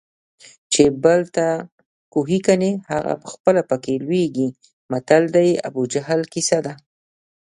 [0.73, 1.47] چې بل ته
[2.13, 4.47] کوهي کني هغه پخپله پکې لویږي
[4.91, 6.73] متل د ابوجهل کیسه ده